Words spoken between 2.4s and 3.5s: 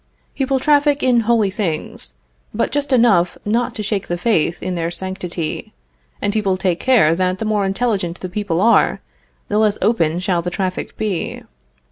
but just enough